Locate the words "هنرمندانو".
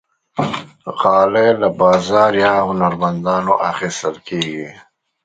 2.69-3.53